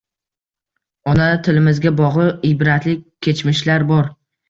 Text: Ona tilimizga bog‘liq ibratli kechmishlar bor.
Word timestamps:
Ona 1.11 1.27
tilimizga 1.49 1.93
bog‘liq 2.01 2.51
ibratli 2.55 2.99
kechmishlar 3.29 3.91
bor. 3.97 4.15